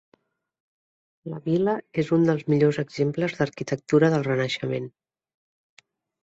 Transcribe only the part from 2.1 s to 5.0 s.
un dels millors exemples d'arquitectura del Renaixement.